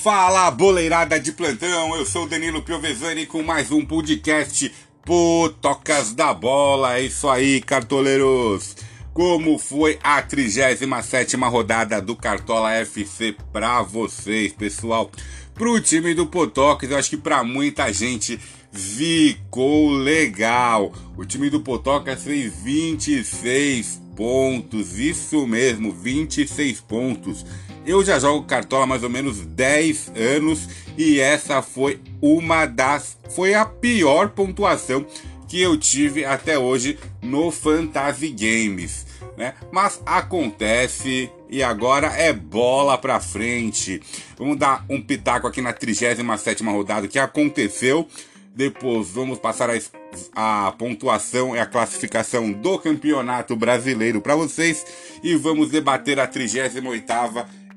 Fala, 0.00 0.50
boleirada 0.50 1.20
de 1.20 1.30
plantão! 1.30 1.94
Eu 1.94 2.04
sou 2.04 2.26
Danilo 2.26 2.60
Piovesani 2.62 3.24
com 3.24 3.40
mais 3.40 3.70
um 3.70 3.86
podcast 3.86 4.72
Potocas 5.04 6.12
da 6.12 6.34
Bola. 6.34 6.98
É 6.98 7.02
isso 7.02 7.28
aí, 7.28 7.60
cartoleiros! 7.60 8.74
Como 9.12 9.58
foi 9.58 10.00
a 10.02 10.20
37 10.20 11.36
rodada 11.36 12.02
do 12.02 12.16
Cartola 12.16 12.72
FC 12.72 13.36
pra 13.52 13.82
vocês, 13.82 14.52
pessoal? 14.52 15.08
Pro 15.54 15.80
time 15.80 16.14
do 16.14 16.26
Potocas, 16.26 16.90
eu 16.90 16.96
acho 16.96 17.10
que 17.10 17.16
pra 17.16 17.44
muita 17.44 17.92
gente 17.92 18.40
ficou 18.72 19.90
legal. 19.90 20.92
O 21.16 21.24
time 21.24 21.48
do 21.48 21.60
Potocas 21.60 22.24
fez 22.24 22.52
26 22.60 24.01
pontos, 24.16 24.98
isso 24.98 25.46
mesmo, 25.46 25.92
26 25.92 26.80
pontos. 26.80 27.44
Eu 27.84 28.04
já 28.04 28.18
jogo 28.18 28.46
cartola 28.46 28.84
há 28.84 28.86
mais 28.86 29.02
ou 29.02 29.10
menos 29.10 29.40
10 29.40 30.12
anos 30.16 30.68
e 30.96 31.18
essa 31.18 31.62
foi 31.62 32.00
uma 32.20 32.64
das. 32.66 33.16
Foi 33.30 33.54
a 33.54 33.64
pior 33.64 34.30
pontuação 34.30 35.04
que 35.48 35.60
eu 35.60 35.76
tive 35.76 36.24
até 36.24 36.58
hoje 36.58 36.98
no 37.20 37.50
Fantasy 37.50 38.28
Games. 38.28 39.06
Né? 39.36 39.54
Mas 39.70 40.00
acontece 40.06 41.30
e 41.50 41.62
agora 41.62 42.06
é 42.06 42.32
bola 42.32 42.96
pra 42.96 43.20
frente. 43.20 44.00
Vamos 44.38 44.56
dar 44.56 44.84
um 44.88 45.00
pitaco 45.00 45.46
aqui 45.46 45.60
na 45.60 45.72
37 45.72 46.22
rodada 46.64 47.08
que 47.08 47.18
aconteceu. 47.18 48.08
Depois 48.54 49.08
vamos 49.08 49.38
passar 49.38 49.70
a, 49.70 50.66
a 50.66 50.72
pontuação 50.72 51.56
e 51.56 51.58
a 51.58 51.66
classificação 51.66 52.52
do 52.52 52.78
Campeonato 52.78 53.56
Brasileiro 53.56 54.20
para 54.20 54.36
vocês. 54.36 54.84
E 55.22 55.34
vamos 55.36 55.70
debater 55.70 56.20
a 56.20 56.26
38 56.26 56.82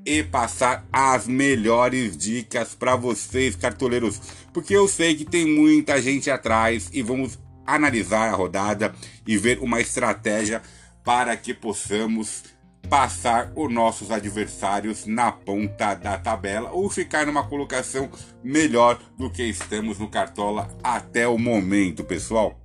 e 0.06 0.22
passar 0.24 0.86
as 0.94 1.28
melhores 1.28 2.16
dicas 2.16 2.76
para 2.76 2.95
vocês, 2.95 3.56
cartoleiros, 3.56 4.22
porque 4.54 4.76
eu 4.76 4.88
sei 4.88 5.16
que 5.16 5.26
tem 5.26 5.48
muita 5.48 6.00
gente 6.00 6.30
atrás 6.30 6.89
e 6.94 7.02
vamos 7.02 7.39
analisar 7.66 8.30
a 8.30 8.36
rodada 8.36 8.94
e 9.26 9.36
ver 9.36 9.58
uma 9.60 9.82
estratégia 9.82 10.62
para 11.04 11.36
que 11.36 11.54
possamos 11.54 12.44
passar 12.89 13.52
os 13.55 13.72
nossos 13.72 14.11
adversários 14.11 15.05
na 15.05 15.31
ponta 15.31 15.94
da 15.94 16.17
tabela 16.17 16.72
ou 16.72 16.89
ficar 16.89 17.25
numa 17.25 17.47
colocação 17.47 18.09
melhor 18.44 19.00
do 19.17 19.30
que 19.30 19.44
estamos 19.44 20.00
no 20.00 20.09
Cartola 20.09 20.69
até 20.83 21.27
o 21.27 21.38
momento, 21.38 22.03
pessoal. 22.03 22.59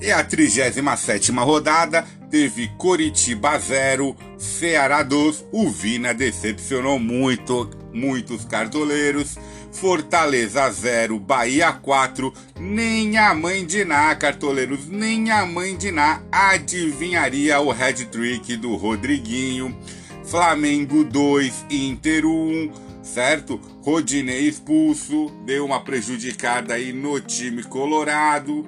E 0.00 0.10
a 0.10 0.22
37 0.22 1.30
rodada 1.32 2.04
teve 2.30 2.68
Coritiba 2.76 3.58
0, 3.58 4.16
Ceará 4.36 5.02
2. 5.02 5.46
O 5.52 5.70
Vina 5.70 6.12
decepcionou 6.12 6.98
muito, 6.98 7.70
muitos 7.92 8.44
cartoleiros. 8.44 9.38
Fortaleza 9.74 10.70
0, 10.70 11.18
Bahia 11.18 11.72
4. 11.72 12.32
Nem 12.58 13.18
a 13.18 13.34
mãe 13.34 13.66
de 13.66 13.84
Ná, 13.84 14.14
cartoleiros, 14.14 14.88
nem 14.88 15.32
a 15.32 15.44
mãe 15.44 15.76
de 15.76 15.90
Ná 15.90 16.22
adivinharia 16.30 17.60
o 17.60 17.72
head 17.72 18.06
trick 18.06 18.56
do 18.56 18.76
Rodriguinho. 18.76 19.76
Flamengo 20.24 21.04
2, 21.04 21.66
Inter 21.68 22.24
1, 22.24 22.72
certo? 23.02 23.60
Rodinei 23.82 24.48
expulso, 24.48 25.30
deu 25.44 25.66
uma 25.66 25.80
prejudicada 25.80 26.74
aí 26.74 26.92
no 26.92 27.20
time 27.20 27.62
colorado. 27.64 28.64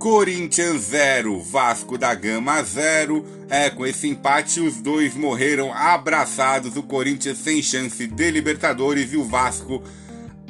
Corinthians 0.00 0.82
0, 0.82 1.40
Vasco 1.40 1.96
da 1.96 2.12
Gama 2.14 2.62
0. 2.62 3.24
É, 3.48 3.70
com 3.70 3.86
esse 3.86 4.08
empate, 4.08 4.60
os 4.60 4.80
dois 4.80 5.14
morreram 5.14 5.72
abraçados. 5.72 6.76
O 6.76 6.82
Corinthians 6.82 7.38
sem 7.38 7.62
chance 7.62 8.06
de 8.06 8.30
Libertadores 8.30 9.12
e 9.12 9.16
o 9.16 9.24
Vasco 9.24 9.82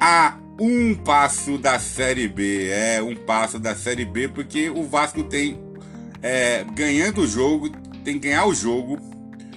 a 0.01 0.39
um 0.59 0.95
passo 0.95 1.59
da 1.59 1.79
Série 1.79 2.29
B. 2.29 2.69
É, 2.71 3.03
um 3.03 3.15
passo 3.15 3.59
da 3.59 3.75
Série 3.75 4.05
B, 4.05 4.29
porque 4.29 4.71
o 4.71 4.83
Vasco 4.83 5.23
tem, 5.23 5.61
é, 6.23 6.65
ganhando 6.75 7.23
o 7.23 7.27
jogo, 7.27 7.69
tem 8.05 8.15
que 8.19 8.29
ganhar 8.29 8.47
o 8.47 8.55
jogo, 8.55 8.99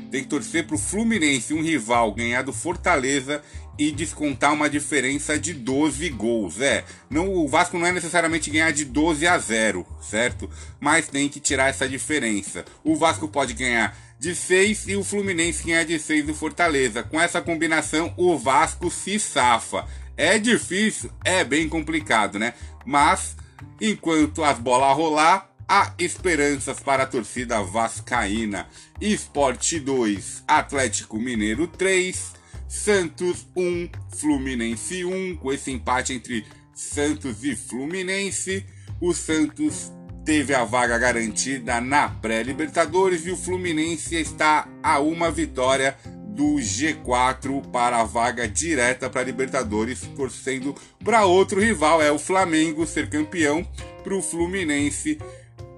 tem 0.10 0.24
que 0.24 0.30
torcer 0.30 0.66
pro 0.66 0.78
Fluminense, 0.78 1.54
um 1.54 1.62
rival, 1.62 2.14
ganhar 2.14 2.42
do 2.42 2.52
Fortaleza 2.54 3.42
e 3.78 3.92
descontar 3.92 4.54
uma 4.54 4.70
diferença 4.70 5.40
de 5.40 5.54
12 5.54 6.10
gols. 6.10 6.60
É, 6.60 6.84
não, 7.10 7.34
o 7.34 7.48
Vasco 7.48 7.78
não 7.78 7.88
é 7.88 7.92
necessariamente 7.92 8.50
ganhar 8.50 8.72
de 8.72 8.84
12 8.84 9.26
a 9.26 9.38
0, 9.38 9.88
certo? 10.02 10.50
Mas 10.80 11.08
tem 11.08 11.30
que 11.30 11.40
tirar 11.40 11.70
essa 11.70 11.88
diferença. 11.88 12.66
O 12.84 12.96
Vasco 12.98 13.28
pode 13.28 13.54
ganhar 13.54 13.98
de 14.20 14.36
6 14.36 14.90
e 14.90 14.96
o 14.98 15.04
Fluminense 15.04 15.64
ganhar 15.64 15.86
de 15.86 15.98
6 15.98 16.26
do 16.26 16.36
Fortaleza. 16.36 17.04
Com 17.04 17.20
essa 17.22 17.42
combinação, 17.42 18.14
o 18.18 18.38
Vasco 18.38 18.92
se 18.92 19.18
safa. 19.18 19.88
É 20.18 20.38
difícil, 20.38 21.10
é 21.24 21.46
bem 21.46 21.70
complicado, 21.70 22.38
né? 22.38 22.54
Mas 22.86 23.38
enquanto 23.80 24.44
as 24.44 24.60
bolas 24.60 24.96
rolar, 24.98 25.49
há 25.70 25.94
esperanças 26.00 26.80
para 26.80 27.04
a 27.04 27.08
torcida 27.08 27.62
vascaína. 27.62 28.68
Esporte 29.00 29.80
2, 29.80 30.44
Atlético 30.48 31.20
Mineiro 31.20 31.68
3, 31.68 32.34
Santos 32.68 33.46
1, 33.56 33.90
Fluminense 34.18 35.06
1, 35.06 35.38
com 35.38 35.54
esse 35.54 35.72
empate 35.72 36.14
entre 36.14 36.44
Santos 36.74 37.44
e 37.44 37.56
Fluminense. 37.56 38.66
O 39.00 39.14
Santos 39.14 39.92
teve 40.26 40.56
a 40.56 40.66
vaga 40.66 40.98
garantida 40.98 41.80
na 41.80 42.10
pré-Libertadores 42.10 43.26
e 43.28 43.32
o 43.32 43.38
Fluminense 43.38 44.16
está 44.16 44.68
a 44.82 45.00
uma 45.00 45.30
vitória 45.30 45.96
do 46.30 46.56
G4 46.56 47.70
para 47.70 48.00
a 48.00 48.04
vaga 48.04 48.48
direta 48.48 49.10
para 49.10 49.22
a 49.22 49.24
Libertadores, 49.24 50.02
torcendo 50.16 50.74
para 51.04 51.26
outro 51.26 51.60
rival, 51.60 52.02
é 52.02 52.12
o 52.12 52.18
Flamengo 52.18 52.88
ser 52.88 53.10
campeão, 53.10 53.68
para 54.04 54.16
o 54.16 54.22
Fluminense 54.22 55.20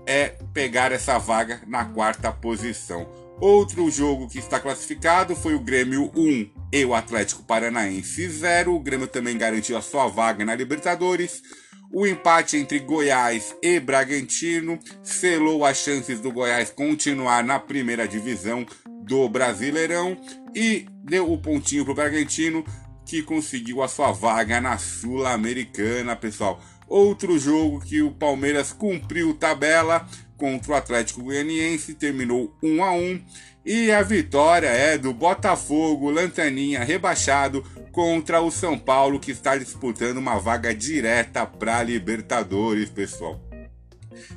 é 0.06 0.36
pegar 0.54 0.92
essa 0.92 1.18
vaga 1.18 1.62
na 1.68 1.86
quarta 1.86 2.32
posição. 2.32 3.08
Outro 3.40 3.90
jogo 3.90 4.28
que 4.28 4.38
está 4.38 4.60
classificado 4.60 5.36
foi 5.36 5.56
o 5.56 5.60
Grêmio 5.60 6.12
1 6.16 6.50
e 6.72 6.86
o 6.86 6.94
Atlético 6.94 7.44
Paranaense 7.44 8.30
0. 8.30 8.76
O 8.76 8.80
Grêmio 8.80 9.08
também 9.08 9.38
garantiu 9.38 9.76
a 9.76 9.82
sua 9.82 10.08
vaga 10.08 10.46
na 10.46 10.54
Libertadores. 10.54 11.42
O 11.94 12.06
empate 12.06 12.56
entre 12.56 12.80
Goiás 12.80 13.56
e 13.62 13.80
Bragantino 13.80 14.80
selou 15.04 15.66
as 15.66 15.78
chances 15.78 16.22
do 16.22 16.32
Goiás 16.32 16.70
continuar 16.70 17.44
na 17.44 17.60
primeira 17.60 18.08
divisão 18.08 18.66
do 19.04 19.28
Brasileirão 19.28 20.16
e 20.56 20.86
deu 21.04 21.32
o 21.32 21.38
pontinho 21.38 21.84
para 21.84 21.92
o 21.92 21.96
Bragantino, 21.96 22.64
que 23.06 23.24
conseguiu 23.24 23.82
a 23.82 23.88
sua 23.88 24.12
vaga 24.12 24.62
na 24.62 24.78
Sul-Americana, 24.78 26.16
pessoal. 26.16 26.62
Outro 26.92 27.40
jogo 27.40 27.80
que 27.80 28.02
o 28.02 28.12
Palmeiras 28.12 28.74
cumpriu 28.74 29.34
tabela 29.34 30.06
contra 30.36 30.74
o 30.74 30.76
Atlético 30.76 31.24
Goianiense, 31.24 31.94
terminou 31.94 32.54
1 32.62 32.84
a 32.84 32.92
1 32.92 33.22
e 33.66 33.92
a 33.94 34.02
vitória 34.02 34.68
é 34.68 34.98
do 34.98 35.14
Botafogo, 35.14 36.10
Lanterninha 36.10 36.84
rebaixado 36.84 37.64
contra 37.94 38.42
o 38.42 38.52
São 38.52 38.78
Paulo 38.78 39.22
que 39.22 39.32
está 39.32 39.56
disputando 39.56 40.18
uma 40.18 40.38
vaga 40.38 40.76
direta 40.76 41.46
para 41.46 41.82
Libertadores, 41.82 42.90
pessoal. 42.90 43.40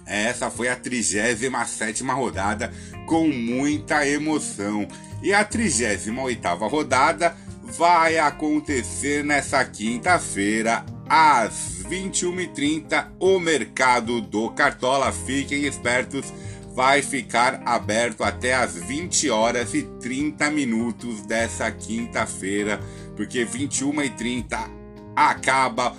Essa 0.06 0.48
foi 0.48 0.68
a 0.68 0.76
37 0.76 2.04
rodada 2.04 2.72
com 3.04 3.26
muita 3.26 4.06
emoção. 4.06 4.86
E 5.20 5.34
a 5.34 5.44
38 5.44 6.68
rodada 6.68 7.34
vai 7.64 8.16
acontecer 8.16 9.24
nessa 9.24 9.64
quinta-feira, 9.64 10.84
às 11.08 11.82
21h30, 11.88 13.12
o 13.18 13.38
mercado 13.38 14.20
do 14.20 14.50
Cartola. 14.50 15.12
Fiquem 15.12 15.64
espertos, 15.64 16.32
vai 16.74 17.02
ficar 17.02 17.62
aberto 17.64 18.24
até 18.24 18.54
às 18.54 18.74
20 18.74 19.30
horas 19.30 19.74
e 19.74 19.82
30 20.00 20.50
minutos 20.50 21.22
dessa 21.22 21.70
quinta-feira, 21.70 22.80
porque 23.16 23.44
21h30 23.44 24.70
acaba 25.14 25.96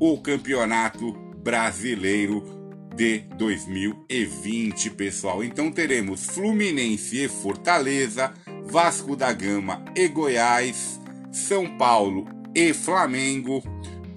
o 0.00 0.18
Campeonato 0.18 1.12
Brasileiro 1.42 2.42
de 2.94 3.20
2020, 3.36 4.90
pessoal. 4.90 5.42
Então 5.42 5.70
teremos 5.70 6.26
Fluminense 6.26 7.24
e 7.24 7.28
Fortaleza, 7.28 8.32
Vasco 8.64 9.16
da 9.16 9.32
Gama 9.32 9.84
e 9.96 10.08
Goiás, 10.08 11.00
São 11.30 11.76
Paulo 11.76 12.26
e 12.54 12.72
Flamengo, 12.72 13.62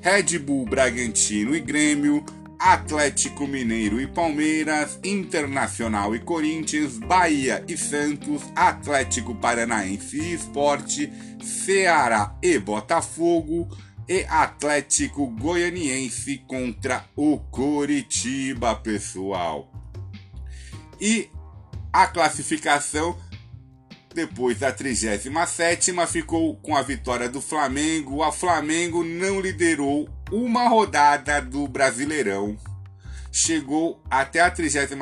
Red 0.05 0.37
Bull 0.37 0.65
Bragantino 0.65 1.55
e 1.55 1.59
Grêmio, 1.59 2.23
Atlético 2.59 3.47
Mineiro 3.47 3.99
e 3.99 4.05
Palmeiras, 4.05 4.99
Internacional 5.03 6.15
e 6.15 6.19
Corinthians, 6.19 6.99
Bahia 6.99 7.65
e 7.67 7.75
Santos, 7.75 8.43
Atlético 8.55 9.33
Paranaense 9.33 10.21
e 10.21 10.33
Esporte, 10.35 11.11
Ceará 11.41 12.37
e 12.39 12.59
Botafogo, 12.59 13.67
e 14.07 14.23
Atlético 14.29 15.25
Goianiense 15.25 16.37
contra 16.47 17.03
o 17.15 17.39
Coritiba, 17.39 18.75
pessoal. 18.75 19.71
E 21.01 21.31
a 21.91 22.05
classificação 22.05 23.17
depois 24.15 24.57
da 24.57 24.71
37 24.71 25.29
ficou 26.07 26.55
com 26.55 26.75
a 26.75 26.81
vitória 26.81 27.27
do 27.27 27.41
Flamengo. 27.41 28.25
O 28.25 28.31
Flamengo 28.31 29.03
não 29.03 29.41
liderou 29.41 30.09
uma 30.31 30.69
rodada 30.69 31.41
do 31.41 31.67
Brasileirão. 31.67 32.57
Chegou 33.29 34.01
até 34.09 34.39
a 34.39 34.49
37 34.49 34.95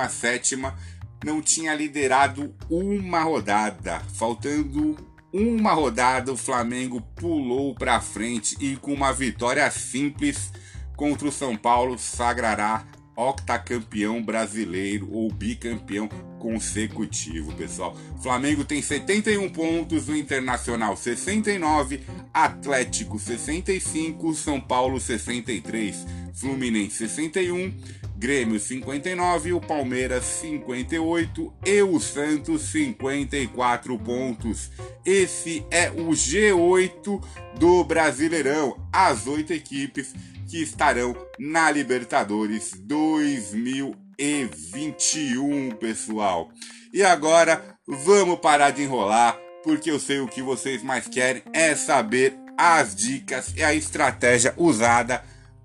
não 1.23 1.41
tinha 1.41 1.75
liderado 1.75 2.55
uma 2.67 3.21
rodada. 3.21 4.01
Faltando 4.15 4.97
uma 5.31 5.73
rodada, 5.73 6.33
o 6.33 6.37
Flamengo 6.37 6.99
pulou 7.15 7.75
para 7.75 8.01
frente 8.01 8.57
e 8.59 8.75
com 8.77 8.93
uma 8.93 9.13
vitória 9.13 9.69
simples 9.69 10.51
contra 10.97 11.27
o 11.27 11.31
São 11.31 11.55
Paulo 11.55 11.99
sagrará 11.99 12.83
octacampeão 13.15 14.21
brasileiro 14.21 15.09
ou 15.11 15.31
bicampeão 15.31 16.09
consecutivo, 16.39 17.53
pessoal. 17.53 17.95
Flamengo 18.21 18.65
tem 18.65 18.81
71 18.81 19.49
pontos, 19.49 20.09
o 20.09 20.15
Internacional 20.15 20.97
69, 20.97 22.01
Atlético 22.33 23.17
65, 23.17 24.33
São 24.33 24.59
Paulo 24.59 24.99
63, 24.99 26.05
Fluminense 26.33 26.97
61, 26.97 27.73
Grêmio 28.17 28.59
59, 28.59 29.53
o 29.53 29.61
Palmeiras 29.61 30.23
58 30.23 31.53
e 31.65 31.81
o 31.81 31.99
Santos 31.99 32.61
54 32.63 33.97
pontos. 33.99 34.71
Esse 35.05 35.65
é 35.69 35.89
o 35.91 36.09
G8 36.09 37.21
do 37.59 37.83
Brasileirão. 37.83 38.77
As 38.91 39.27
oito 39.27 39.51
equipes 39.51 40.13
que 40.53 40.61
estarão 40.61 41.17
na 41.39 41.71
Libertadores 41.71 42.73
2021, 42.81 45.71
pessoal. 45.77 46.51
E 46.93 47.01
agora 47.01 47.75
vamos 47.87 48.39
parar 48.39 48.69
de 48.69 48.83
enrolar, 48.83 49.35
porque 49.63 49.89
eu 49.89 49.99
sei 49.99 50.19
o 50.19 50.27
que 50.27 50.43
vocês 50.43 50.83
mais 50.83 51.07
querem 51.07 51.41
é 51.53 51.75
saber 51.75 52.37
as 52.55 52.93
dicas 52.93 53.51
e 53.57 53.63
a 53.63 53.73
estratégia 53.73 54.53
usada 54.55 55.23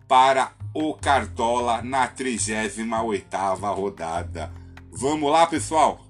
para 0.08 0.52
o 0.72 0.94
Cartola 0.94 1.82
na 1.82 2.08
38ª 2.08 3.74
rodada. 3.74 4.50
Vamos 4.90 5.30
lá, 5.30 5.46
pessoal? 5.46 6.00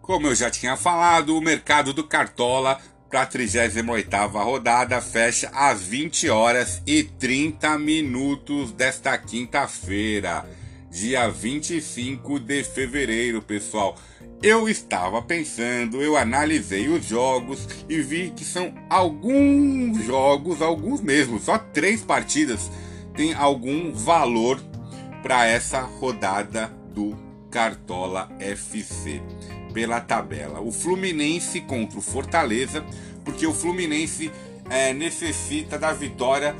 Como 0.00 0.28
eu 0.28 0.36
já 0.36 0.52
tinha 0.52 0.76
falado, 0.76 1.36
o 1.36 1.40
mercado 1.40 1.92
do 1.92 2.06
Cartola 2.06 2.80
para 3.12 3.22
a 3.22 3.26
38 3.26 4.38
rodada 4.38 4.98
fecha 5.02 5.50
às 5.52 5.82
20 5.82 6.30
horas 6.30 6.82
e 6.86 7.04
30 7.04 7.78
minutos 7.78 8.72
desta 8.72 9.18
quinta-feira, 9.18 10.46
dia 10.90 11.28
25 11.28 12.40
de 12.40 12.64
fevereiro, 12.64 13.42
pessoal. 13.42 13.98
Eu 14.42 14.66
estava 14.66 15.20
pensando, 15.20 16.00
eu 16.00 16.16
analisei 16.16 16.88
os 16.88 17.04
jogos 17.04 17.68
e 17.86 18.00
vi 18.00 18.30
que 18.34 18.46
são 18.46 18.72
alguns 18.88 20.02
jogos, 20.06 20.62
alguns 20.62 21.02
mesmo, 21.02 21.38
só 21.38 21.58
três 21.58 22.00
partidas 22.00 22.70
tem 23.14 23.34
algum 23.34 23.92
valor 23.92 24.58
para 25.22 25.46
essa 25.46 25.82
rodada 25.82 26.68
do 26.94 27.14
Cartola 27.50 28.30
FC 28.40 29.20
pela 29.72 30.00
tabela. 30.00 30.60
O 30.60 30.70
Fluminense 30.70 31.60
contra 31.60 31.98
o 31.98 32.02
Fortaleza, 32.02 32.84
porque 33.24 33.46
o 33.46 33.54
Fluminense 33.54 34.30
é, 34.70 34.92
necessita 34.92 35.78
da 35.78 35.92
vitória 35.92 36.54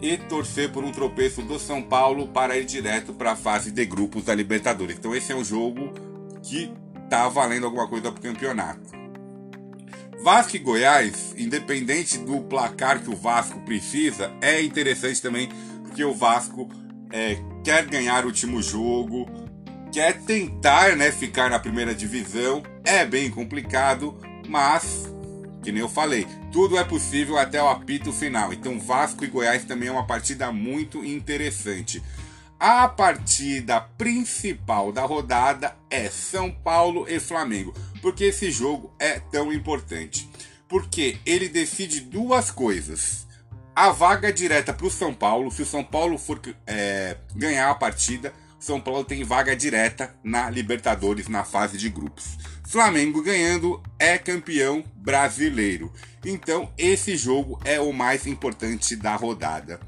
e 0.00 0.16
torcer 0.16 0.70
por 0.70 0.84
um 0.84 0.92
tropeço 0.92 1.42
do 1.42 1.58
São 1.58 1.82
Paulo 1.82 2.28
para 2.28 2.56
ir 2.56 2.64
direto 2.64 3.12
para 3.12 3.32
a 3.32 3.36
fase 3.36 3.70
de 3.70 3.84
grupos 3.84 4.24
da 4.24 4.34
Libertadores. 4.34 4.96
Então 4.96 5.14
esse 5.14 5.32
é 5.32 5.36
um 5.36 5.44
jogo 5.44 5.92
que 6.42 6.72
tá 7.10 7.28
valendo 7.28 7.66
alguma 7.66 7.88
coisa 7.88 8.12
para 8.12 8.20
o 8.20 8.22
campeonato. 8.22 8.98
Vasco 10.22 10.56
e 10.56 10.58
Goiás, 10.58 11.34
independente 11.36 12.18
do 12.18 12.40
placar 12.42 13.02
que 13.02 13.10
o 13.10 13.16
Vasco 13.16 13.60
precisa, 13.60 14.32
é 14.40 14.60
interessante 14.62 15.22
também 15.22 15.48
porque 15.82 16.04
o 16.04 16.12
Vasco 16.12 16.68
é, 17.10 17.38
quer 17.64 17.86
ganhar 17.86 18.24
o 18.24 18.28
último 18.28 18.62
jogo, 18.62 19.26
quer 19.92 20.20
tentar 20.22 20.96
né, 20.96 21.10
ficar 21.10 21.50
na 21.50 21.58
primeira 21.58 21.94
divisão. 21.94 22.62
É 22.84 23.04
bem 23.04 23.30
complicado, 23.30 24.18
mas, 24.48 25.12
que 25.62 25.72
nem 25.72 25.80
eu 25.80 25.88
falei, 25.88 26.26
tudo 26.52 26.78
é 26.78 26.84
possível 26.84 27.38
até 27.38 27.62
o 27.62 27.68
apito 27.68 28.12
final. 28.12 28.52
Então, 28.52 28.78
Vasco 28.78 29.24
e 29.24 29.28
Goiás 29.28 29.64
também 29.64 29.88
é 29.88 29.92
uma 29.92 30.06
partida 30.06 30.52
muito 30.52 31.04
interessante. 31.04 32.02
A 32.58 32.88
partida 32.88 33.80
principal 33.80 34.90
da 34.90 35.02
rodada 35.02 35.76
é 35.88 36.08
São 36.10 36.50
Paulo 36.50 37.06
e 37.08 37.20
Flamengo. 37.20 37.72
Porque 38.02 38.24
esse 38.24 38.50
jogo 38.50 38.92
é 38.98 39.20
tão 39.20 39.52
importante? 39.52 40.28
Porque 40.68 41.18
ele 41.24 41.48
decide 41.48 42.00
duas 42.00 42.50
coisas 42.50 43.28
a 43.78 43.90
vaga 43.90 44.32
direta 44.32 44.72
para 44.72 44.86
o 44.86 44.90
São 44.90 45.14
Paulo. 45.14 45.52
Se 45.52 45.62
o 45.62 45.66
São 45.66 45.84
Paulo 45.84 46.18
for 46.18 46.40
é, 46.66 47.16
ganhar 47.36 47.70
a 47.70 47.74
partida, 47.76 48.32
são 48.58 48.80
Paulo 48.80 49.04
tem 49.04 49.22
vaga 49.24 49.54
direta 49.54 50.14
na 50.22 50.50
Libertadores 50.50 51.28
na 51.28 51.44
fase 51.44 51.78
de 51.78 51.88
grupos. 51.88 52.36
Flamengo 52.66 53.22
ganhando 53.22 53.82
é 53.98 54.18
campeão 54.18 54.84
brasileiro. 54.96 55.92
Então 56.24 56.72
esse 56.76 57.16
jogo 57.16 57.60
é 57.64 57.80
o 57.80 57.92
mais 57.92 58.26
importante 58.26 58.96
da 58.96 59.14
rodada. 59.14 59.80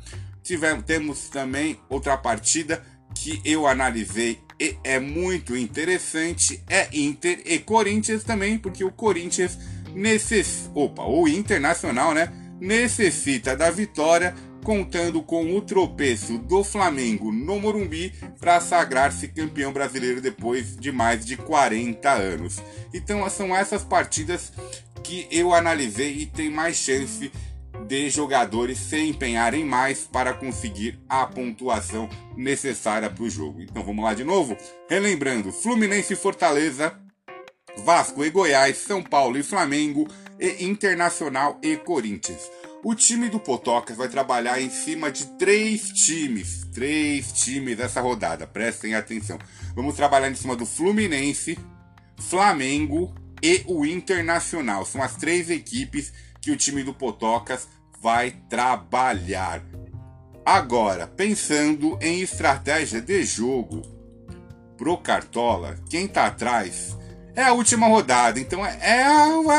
Tivemos, 0.42 0.84
temos 0.84 1.28
também 1.28 1.78
outra 1.88 2.16
partida 2.16 2.82
que 3.14 3.40
eu 3.44 3.66
analisei 3.66 4.40
e 4.58 4.76
é 4.84 5.00
muito 5.00 5.56
interessante. 5.56 6.62
É 6.68 6.88
Inter 6.92 7.42
e 7.44 7.58
Corinthians 7.58 8.22
também, 8.24 8.58
porque 8.58 8.84
o 8.84 8.92
Corinthians 8.92 9.58
necessita. 9.94 10.70
Opa, 10.74 11.02
o 11.04 11.26
Internacional, 11.26 12.12
né? 12.12 12.32
Necessita 12.60 13.56
da 13.56 13.70
vitória 13.70 14.34
contando 14.64 15.22
com 15.22 15.56
o 15.56 15.60
tropeço 15.60 16.38
do 16.38 16.62
Flamengo 16.62 17.32
no 17.32 17.58
Morumbi 17.58 18.12
para 18.38 18.60
sagrar-se 18.60 19.28
campeão 19.28 19.72
brasileiro 19.72 20.20
depois 20.20 20.76
de 20.76 20.92
mais 20.92 21.24
de 21.24 21.36
40 21.36 22.10
anos. 22.10 22.62
Então 22.92 23.28
são 23.28 23.54
essas 23.56 23.84
partidas 23.84 24.52
que 25.02 25.26
eu 25.30 25.54
analisei 25.54 26.12
e 26.12 26.26
tem 26.26 26.50
mais 26.50 26.76
chance 26.76 27.30
de 27.86 28.10
jogadores 28.10 28.78
se 28.78 28.98
empenharem 29.00 29.64
mais 29.64 30.00
para 30.00 30.34
conseguir 30.34 31.00
a 31.08 31.26
pontuação 31.26 32.08
necessária 32.36 33.10
para 33.10 33.24
o 33.24 33.30
jogo. 33.30 33.62
Então 33.62 33.82
vamos 33.82 34.04
lá 34.04 34.14
de 34.14 34.24
novo? 34.24 34.56
Relembrando: 34.88 35.50
Fluminense 35.50 36.12
e 36.12 36.16
Fortaleza, 36.16 36.96
Vasco 37.78 38.24
e 38.24 38.30
Goiás, 38.30 38.76
São 38.76 39.02
Paulo 39.02 39.38
e 39.38 39.42
Flamengo, 39.42 40.06
e 40.38 40.64
Internacional 40.64 41.58
e 41.62 41.76
Corinthians. 41.76 42.50
O 42.82 42.94
time 42.94 43.28
do 43.28 43.38
Potocas 43.38 43.98
vai 43.98 44.08
trabalhar 44.08 44.58
em 44.58 44.70
cima 44.70 45.10
de 45.12 45.26
três 45.36 45.90
times. 45.90 46.66
Três 46.72 47.30
times 47.30 47.76
dessa 47.76 48.00
rodada. 48.00 48.46
Prestem 48.46 48.94
atenção. 48.94 49.38
Vamos 49.74 49.96
trabalhar 49.96 50.30
em 50.30 50.34
cima 50.34 50.56
do 50.56 50.64
Fluminense, 50.64 51.58
Flamengo 52.18 53.14
e 53.42 53.62
o 53.66 53.84
Internacional. 53.84 54.86
São 54.86 55.02
as 55.02 55.14
três 55.14 55.50
equipes 55.50 56.10
que 56.40 56.50
o 56.50 56.56
time 56.56 56.82
do 56.82 56.94
Potocas 56.94 57.68
vai 58.00 58.30
trabalhar. 58.48 59.62
Agora, 60.42 61.06
pensando 61.06 61.98
em 62.00 62.22
estratégia 62.22 63.02
de 63.02 63.22
jogo 63.24 63.82
pro 64.78 64.96
Cartola, 64.96 65.76
quem 65.90 66.08
tá 66.08 66.28
atrás 66.28 66.96
é 67.36 67.42
a 67.42 67.52
última 67.52 67.88
rodada. 67.88 68.40
Então 68.40 68.64
é, 68.64 68.78
é 68.80 69.02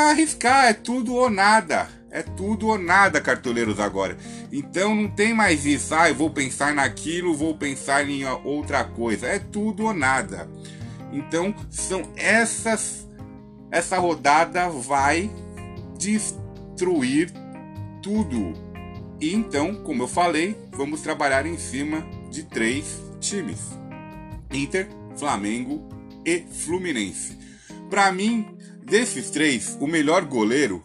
arriscar, 0.10 0.66
é 0.66 0.74
tudo 0.74 1.14
ou 1.14 1.30
nada. 1.30 2.01
É 2.12 2.22
tudo 2.22 2.68
ou 2.68 2.78
nada, 2.78 3.22
cartoleiros, 3.22 3.80
agora. 3.80 4.18
Então 4.52 4.94
não 4.94 5.10
tem 5.10 5.34
mais 5.34 5.66
isso, 5.66 5.96
ah, 5.96 6.10
eu 6.10 6.16
vou 6.16 6.30
pensar 6.30 6.74
naquilo, 6.74 7.34
vou 7.34 7.56
pensar 7.58 8.08
em 8.08 8.26
outra 8.44 8.84
coisa. 8.84 9.28
É 9.28 9.40
tudo 9.40 9.86
ou 9.86 9.94
nada. 9.94 10.50
Então 11.14 11.56
são 11.70 12.04
essas. 12.18 13.08
Essa 13.72 13.98
rodada 13.98 14.70
vai 14.70 15.32
destruir 15.98 17.32
tudo. 18.04 18.54
E 19.22 19.34
então, 19.34 19.76
como 19.76 20.04
eu 20.04 20.08
falei, 20.08 20.58
vamos 20.72 21.00
trabalhar 21.02 21.46
em 21.46 21.58
cima 21.58 22.06
de 22.30 22.44
três 22.44 23.00
times: 23.22 23.70
Inter, 24.52 24.90
Flamengo 25.16 25.88
e 26.26 26.40
Fluminense. 26.40 27.38
Para 27.90 28.12
mim, 28.12 28.48
desses 28.84 29.30
três, 29.30 29.78
o 29.80 29.88
melhor 29.88 30.26
goleiro 30.26 30.84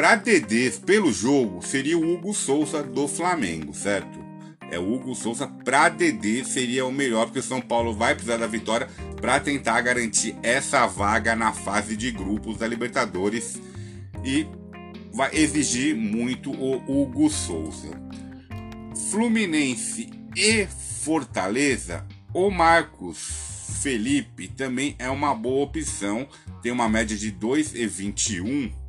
para 0.00 0.16
DDs 0.16 0.78
pelo 0.78 1.12
jogo 1.12 1.60
seria 1.60 1.98
o 1.98 2.14
Hugo 2.14 2.32
Souza 2.32 2.82
do 2.82 3.06
Flamengo, 3.06 3.74
certo? 3.74 4.18
É 4.70 4.78
o 4.78 4.94
Hugo 4.94 5.14
Souza 5.14 5.46
para 5.46 5.90
DD 5.90 6.42
seria 6.42 6.86
o 6.86 6.90
melhor 6.90 7.26
porque 7.26 7.40
o 7.40 7.42
São 7.42 7.60
Paulo 7.60 7.92
vai 7.92 8.14
precisar 8.14 8.38
da 8.38 8.46
vitória 8.46 8.88
para 9.20 9.38
tentar 9.38 9.78
garantir 9.82 10.34
essa 10.42 10.86
vaga 10.86 11.36
na 11.36 11.52
fase 11.52 11.98
de 11.98 12.10
grupos 12.10 12.56
da 12.56 12.66
Libertadores 12.66 13.60
e 14.24 14.46
vai 15.12 15.28
exigir 15.34 15.94
muito 15.94 16.50
o 16.50 16.76
Hugo 16.90 17.28
Souza. 17.28 17.90
Fluminense 19.10 20.08
e 20.34 20.66
Fortaleza, 21.04 22.06
o 22.32 22.50
Marcos 22.50 23.50
Felipe 23.82 24.48
também 24.48 24.96
é 24.98 25.10
uma 25.10 25.34
boa 25.34 25.64
opção. 25.64 26.26
Tem 26.62 26.72
uma 26.72 26.88
média 26.88 27.18
de 27.18 27.30
2,21. 27.30 28.79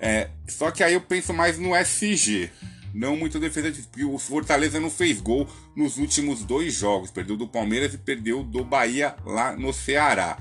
É, 0.00 0.30
só 0.48 0.70
que 0.70 0.82
aí 0.82 0.94
eu 0.94 1.00
penso 1.00 1.32
mais 1.32 1.58
no 1.58 1.76
SG. 1.76 2.50
Não 2.92 3.16
muito 3.16 3.38
defesa 3.38 3.70
de. 3.70 4.04
O 4.04 4.18
Fortaleza 4.18 4.80
não 4.80 4.90
fez 4.90 5.20
gol 5.20 5.48
nos 5.76 5.98
últimos 5.98 6.42
dois 6.42 6.74
jogos. 6.74 7.10
Perdeu 7.10 7.36
do 7.36 7.46
Palmeiras 7.46 7.94
e 7.94 7.98
perdeu 7.98 8.42
do 8.42 8.64
Bahia 8.64 9.14
lá 9.24 9.54
no 9.54 9.72
Ceará. 9.72 10.38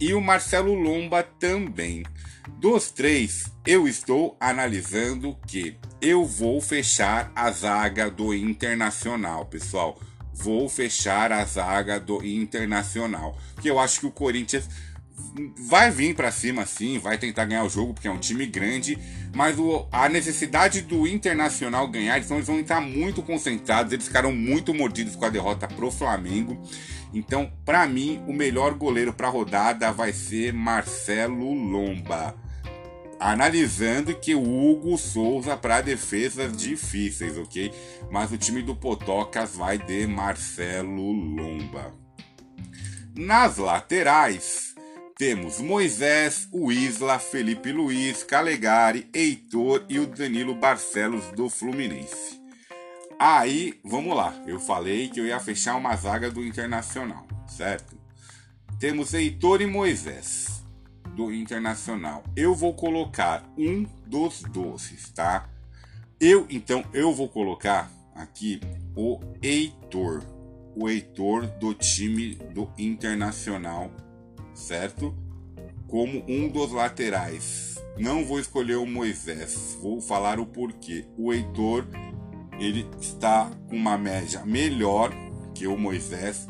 E 0.00 0.14
o 0.14 0.20
Marcelo 0.20 0.72
Lomba 0.72 1.22
também. 1.22 2.04
Dos 2.58 2.90
três, 2.90 3.44
eu 3.66 3.86
estou 3.86 4.36
analisando 4.40 5.36
que 5.46 5.76
eu 6.00 6.24
vou 6.24 6.60
fechar 6.60 7.30
a 7.34 7.50
zaga 7.50 8.10
do 8.10 8.34
Internacional, 8.34 9.44
pessoal. 9.46 10.00
Vou 10.32 10.68
fechar 10.68 11.32
a 11.32 11.44
zaga 11.44 12.00
do 12.00 12.24
Internacional. 12.24 13.38
Porque 13.54 13.70
eu 13.70 13.78
acho 13.78 14.00
que 14.00 14.06
o 14.06 14.10
Corinthians 14.10 14.68
vai 15.68 15.90
vir 15.90 16.14
para 16.14 16.30
cima 16.30 16.66
sim, 16.66 16.98
vai 16.98 17.18
tentar 17.18 17.44
ganhar 17.44 17.64
o 17.64 17.68
jogo 17.68 17.94
porque 17.94 18.08
é 18.08 18.10
um 18.10 18.18
time 18.18 18.46
grande, 18.46 18.98
mas 19.34 19.58
o, 19.58 19.86
a 19.90 20.08
necessidade 20.08 20.82
do 20.82 21.06
Internacional 21.06 21.88
ganhar, 21.88 22.18
então 22.18 22.36
eles 22.36 22.46
vão 22.46 22.60
estar 22.60 22.80
muito 22.80 23.22
concentrados, 23.22 23.92
eles 23.92 24.06
ficaram 24.06 24.32
muito 24.32 24.74
mordidos 24.74 25.16
com 25.16 25.24
a 25.24 25.30
derrota 25.30 25.68
pro 25.68 25.90
Flamengo. 25.90 26.60
Então, 27.12 27.50
para 27.64 27.86
mim, 27.86 28.22
o 28.26 28.32
melhor 28.32 28.74
goleiro 28.74 29.12
para 29.12 29.28
rodada 29.28 29.92
vai 29.92 30.12
ser 30.12 30.52
Marcelo 30.52 31.52
Lomba. 31.52 32.34
Analisando 33.18 34.14
que 34.14 34.34
o 34.34 34.42
Hugo 34.42 34.96
Souza 34.96 35.56
para 35.56 35.82
defesas 35.82 36.56
difíceis, 36.56 37.36
ok? 37.36 37.72
Mas 38.10 38.32
o 38.32 38.38
time 38.38 38.62
do 38.62 38.74
Potocas 38.74 39.54
vai 39.54 39.76
de 39.76 40.06
Marcelo 40.06 41.12
Lomba. 41.12 41.92
Nas 43.14 43.58
laterais, 43.58 44.69
temos 45.20 45.60
Moisés, 45.60 46.48
o 46.50 46.72
Isla, 46.72 47.18
Felipe 47.18 47.70
Luiz, 47.70 48.22
Calegari, 48.22 49.06
Heitor 49.12 49.84
e 49.86 49.98
o 49.98 50.06
Danilo 50.06 50.54
Barcelos 50.54 51.26
do 51.32 51.50
Fluminense. 51.50 52.40
Aí, 53.18 53.78
vamos 53.84 54.16
lá. 54.16 54.34
Eu 54.46 54.58
falei 54.58 55.10
que 55.10 55.20
eu 55.20 55.26
ia 55.26 55.38
fechar 55.38 55.76
uma 55.76 55.94
zaga 55.94 56.30
do 56.30 56.42
Internacional, 56.42 57.28
certo? 57.46 58.00
Temos 58.78 59.12
Heitor 59.12 59.60
e 59.60 59.66
Moisés 59.66 60.64
do 61.14 61.30
Internacional. 61.30 62.24
Eu 62.34 62.54
vou 62.54 62.72
colocar 62.72 63.44
um 63.58 63.84
dos 64.06 64.40
doces, 64.44 65.10
tá? 65.10 65.50
Eu, 66.18 66.46
então, 66.48 66.82
eu 66.94 67.12
vou 67.12 67.28
colocar 67.28 67.92
aqui 68.14 68.58
o 68.96 69.20
Heitor. 69.42 70.24
O 70.74 70.88
Heitor 70.88 71.46
do 71.58 71.74
time 71.74 72.36
do 72.54 72.72
Internacional 72.78 73.92
certo? 74.60 75.14
Como 75.88 76.24
um 76.28 76.48
dos 76.48 76.70
laterais. 76.72 77.76
Não 77.98 78.24
vou 78.24 78.38
escolher 78.38 78.76
o 78.76 78.86
Moisés, 78.86 79.76
vou 79.82 80.00
falar 80.00 80.38
o 80.38 80.46
porquê. 80.46 81.06
O 81.18 81.32
Heitor, 81.32 81.84
ele 82.58 82.88
está 83.00 83.50
com 83.68 83.76
uma 83.76 83.98
média 83.98 84.44
melhor 84.44 85.12
que 85.54 85.66
o 85.66 85.76
Moisés. 85.76 86.46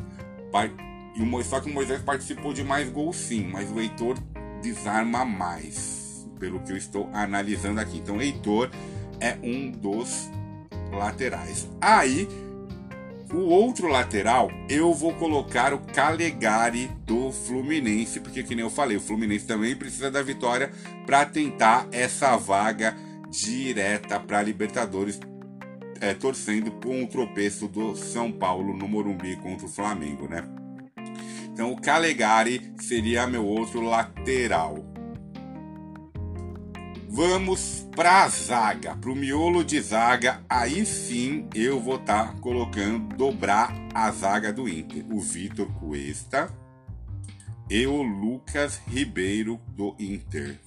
Só 1.44 1.60
que 1.60 1.70
o 1.70 1.74
Moisés 1.74 2.02
participou 2.02 2.52
de 2.52 2.62
mais 2.62 2.88
gols 2.90 3.16
sim, 3.16 3.48
mas 3.50 3.70
o 3.70 3.80
Heitor 3.80 4.18
desarma 4.62 5.24
mais, 5.24 6.28
pelo 6.38 6.60
que 6.60 6.72
eu 6.72 6.76
estou 6.76 7.08
analisando 7.12 7.80
aqui. 7.80 7.98
Então, 7.98 8.20
Heitor 8.20 8.70
é 9.18 9.36
um 9.42 9.70
dos 9.70 10.30
laterais. 10.92 11.68
Aí 11.80 12.28
o 13.32 13.48
outro 13.48 13.86
lateral, 13.86 14.50
eu 14.68 14.92
vou 14.92 15.14
colocar 15.14 15.72
o 15.72 15.78
Calegari 15.78 16.90
do 17.06 17.30
Fluminense, 17.30 18.20
porque 18.20 18.42
que 18.42 18.54
nem 18.54 18.64
eu 18.64 18.70
falei, 18.70 18.96
o 18.96 19.00
Fluminense 19.00 19.46
também 19.46 19.76
precisa 19.76 20.10
da 20.10 20.22
vitória 20.22 20.70
para 21.06 21.24
tentar 21.24 21.86
essa 21.92 22.36
vaga 22.36 22.96
direta 23.30 24.18
para 24.18 24.42
Libertadores, 24.42 25.20
é, 26.00 26.12
torcendo 26.14 26.72
por 26.72 26.90
um 26.90 27.06
tropeço 27.06 27.68
do 27.68 27.94
São 27.94 28.32
Paulo 28.32 28.76
no 28.76 28.88
Morumbi 28.88 29.36
contra 29.36 29.66
o 29.66 29.70
Flamengo, 29.70 30.28
né? 30.28 30.42
Então 31.52 31.72
o 31.72 31.80
Calegari 31.80 32.72
seria 32.80 33.26
meu 33.26 33.44
outro 33.44 33.80
lateral. 33.80 34.89
Vamos 37.12 37.84
para 37.96 38.22
a 38.22 38.28
zaga, 38.28 38.94
para 38.94 39.10
o 39.10 39.16
miolo 39.16 39.64
de 39.64 39.80
zaga. 39.80 40.44
Aí 40.48 40.86
sim 40.86 41.48
eu 41.52 41.80
vou 41.80 41.96
estar 41.96 42.28
tá 42.28 42.40
colocando, 42.40 43.16
dobrar 43.16 43.74
a 43.92 44.12
zaga 44.12 44.52
do 44.52 44.68
Inter. 44.68 45.04
O 45.10 45.20
Vitor 45.20 45.66
Cuesta 45.80 46.54
e 47.68 47.84
o 47.84 48.00
Lucas 48.00 48.80
Ribeiro 48.86 49.60
do 49.70 49.96
Inter. 49.98 50.60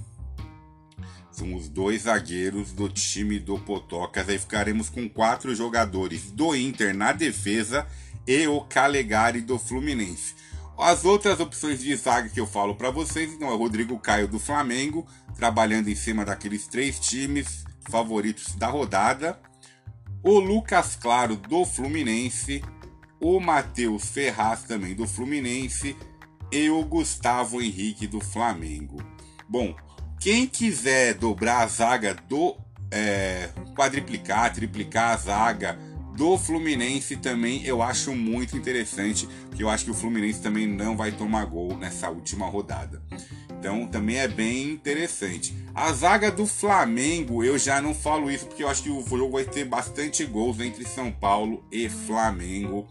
São 1.32 1.56
os 1.56 1.70
dois 1.70 2.02
zagueiros 2.02 2.74
do 2.74 2.90
time 2.90 3.40
do 3.40 3.58
Potocas. 3.58 4.28
Aí 4.28 4.38
ficaremos 4.38 4.90
com 4.90 5.08
quatro 5.08 5.56
jogadores 5.56 6.30
do 6.30 6.54
Inter 6.54 6.94
na 6.94 7.14
defesa 7.14 7.88
e 8.28 8.46
o 8.48 8.60
Calegari 8.60 9.40
do 9.40 9.58
Fluminense. 9.58 10.36
As 10.84 11.06
outras 11.06 11.40
opções 11.40 11.80
de 11.80 11.96
zaga 11.96 12.28
que 12.28 12.42
eu 12.42 12.46
falo 12.46 12.76
para 12.76 12.92
vocês, 12.92 13.32
então 13.32 13.48
é 13.48 13.54
o 13.54 13.58
Rodrigo 13.58 13.98
Caio 13.98 14.28
do 14.28 14.38
Flamengo, 14.38 15.08
trabalhando 15.34 15.88
em 15.88 15.96
cima 15.96 16.26
daqueles 16.26 16.68
três 16.68 17.00
times 17.00 17.64
favoritos 17.90 18.54
da 18.56 18.68
rodada, 18.68 19.40
o 20.22 20.38
Lucas 20.40 20.98
Claro 20.98 21.38
do 21.38 21.64
Fluminense, 21.64 22.62
o 23.18 23.40
Matheus 23.40 24.10
Ferraz 24.10 24.64
também 24.64 24.94
do 24.94 25.08
Fluminense. 25.08 25.96
E 26.52 26.70
o 26.70 26.84
Gustavo 26.84 27.62
Henrique 27.62 28.06
do 28.06 28.20
Flamengo. 28.20 29.02
Bom, 29.48 29.74
quem 30.20 30.46
quiser 30.46 31.14
dobrar 31.14 31.64
a 31.64 31.68
zaga 31.68 32.14
do 32.14 32.58
é, 32.92 33.50
quadriplicar, 33.74 34.54
triplicar 34.54 35.14
a 35.14 35.18
zaga 35.18 35.80
do 36.16 36.38
Fluminense 36.38 37.18
também 37.18 37.66
eu 37.66 37.82
acho 37.82 38.16
muito 38.16 38.56
interessante, 38.56 39.28
porque 39.48 39.64
eu 39.64 39.70
acho 39.70 39.86
que 39.86 39.92
o 39.92 39.96
Fluminense 39.96 40.42
também 40.42 40.68
não 40.68 40.96
vai 40.96 41.12
tomar 41.12 41.46
gol 41.46 41.76
nessa 41.76 42.10
última 42.10 42.46
rodada. 42.46 43.02
Então 43.50 43.88
também 43.88 44.18
é 44.18 44.28
bem 44.28 44.72
interessante. 44.72 45.56
A 45.74 45.92
zaga 45.92 46.32
do 46.32 46.46
Flamengo, 46.46 47.44
eu 47.44 47.58
já 47.58 47.82
não 47.82 47.96
falo 47.96 48.30
isso 48.30 48.46
porque 48.46 48.64
eu 48.64 48.70
acho 48.70 48.84
que 48.84 48.90
o 48.90 49.02
jogo 49.06 49.32
vai 49.32 49.46
ter 49.46 49.66
bastante 49.66 50.24
gols 50.26 50.60
entre 50.60 50.86
São 50.86 51.12
Paulo 51.12 51.66
e 51.72 51.90
Flamengo 51.90 52.88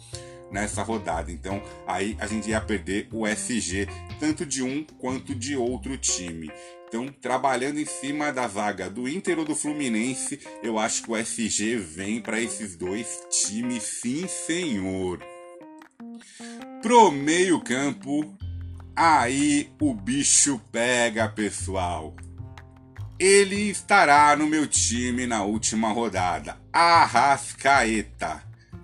nessa 0.50 0.82
rodada. 0.82 1.30
Então 1.30 1.62
aí 1.86 2.16
a 2.18 2.26
gente 2.26 2.50
ia 2.50 2.60
perder 2.60 3.08
o 3.12 3.26
SG 3.26 3.86
tanto 4.18 4.44
de 4.44 4.62
um 4.62 4.84
quanto 4.98 5.34
de 5.34 5.56
outro 5.56 5.96
time. 5.96 6.50
Então, 6.92 7.08
trabalhando 7.08 7.80
em 7.80 7.86
cima 7.86 8.30
da 8.30 8.46
zaga 8.46 8.90
do 8.90 9.08
Inter 9.08 9.38
ou 9.38 9.46
do 9.46 9.56
Fluminense, 9.56 10.38
eu 10.62 10.78
acho 10.78 11.02
que 11.02 11.10
o 11.10 11.16
SG 11.16 11.78
vem 11.78 12.20
para 12.20 12.38
esses 12.38 12.76
dois 12.76 13.18
times, 13.30 13.82
sim, 13.82 14.28
senhor. 14.28 15.18
Pro 16.82 17.10
meio-campo, 17.10 18.36
aí 18.94 19.72
o 19.80 19.94
bicho 19.94 20.60
pega, 20.70 21.30
pessoal. 21.30 22.14
Ele 23.18 23.70
estará 23.70 24.36
no 24.36 24.46
meu 24.46 24.66
time 24.66 25.26
na 25.26 25.44
última 25.44 25.90
rodada. 25.90 26.58
Arrascaeta. 26.70 28.42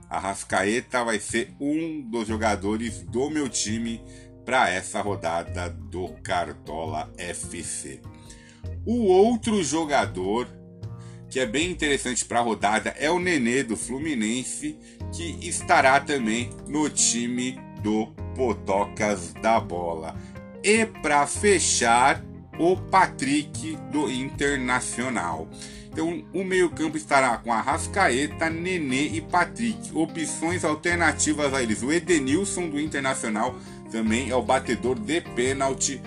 Arrascaeta 0.09 1.05
vai 1.05 1.21
ser 1.21 1.55
um 1.61 2.00
dos 2.00 2.27
jogadores 2.27 3.03
do 3.03 3.29
meu 3.29 3.50
time 3.50 4.00
para 4.49 4.71
essa 4.71 5.02
rodada 5.02 5.69
do 5.69 6.09
Cartola 6.23 7.12
FC. 7.19 8.00
O 8.87 9.05
outro 9.05 9.62
jogador 9.62 10.49
que 11.28 11.38
é 11.38 11.45
bem 11.45 11.71
interessante 11.71 12.25
para 12.25 12.38
a 12.38 12.43
rodada 12.43 12.95
é 12.99 13.11
o 13.11 13.19
Nenê 13.19 13.62
do 13.62 13.76
Fluminense, 13.76 14.78
que 15.12 15.47
estará 15.47 16.00
também 16.00 16.49
no 16.67 16.88
time 16.88 17.61
do 17.83 18.07
Potocas 18.35 19.35
da 19.35 19.61
Bola. 19.61 20.17
E 20.64 20.87
para 20.87 21.26
fechar, 21.26 22.25
o 22.59 22.75
Patrick 22.75 23.76
do 23.93 24.11
Internacional. 24.11 25.47
Então, 25.99 26.23
o 26.33 26.45
meio-campo 26.45 26.97
estará 26.97 27.37
com 27.38 27.52
Arrascaeta, 27.52 28.49
Nenê 28.49 29.09
e 29.09 29.21
Patrick. 29.21 29.90
Opções 29.93 30.64
alternativas 30.64 31.52
a 31.52 31.61
eles: 31.61 31.83
o 31.83 31.90
Edenilson 31.90 32.69
do 32.69 32.78
Internacional 32.78 33.57
também 33.90 34.31
é 34.31 34.37
o 34.37 34.40
batedor 34.40 34.97
de 34.97 35.21
pênalti 35.21 36.00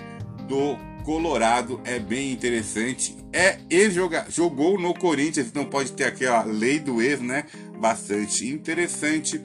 do 0.48 0.78
Colorado, 1.04 1.78
é 1.84 1.98
bem 1.98 2.32
interessante. 2.32 3.14
É, 3.34 3.58
ele 3.68 3.90
joga, 3.90 4.24
jogou 4.30 4.80
no 4.80 4.94
Corinthians, 4.94 5.48
então 5.48 5.66
pode 5.66 5.92
ter 5.92 6.04
aquela 6.04 6.42
lei 6.42 6.78
do 6.78 7.02
ex, 7.02 7.20
né? 7.20 7.44
Bastante 7.78 8.48
interessante. 8.48 9.42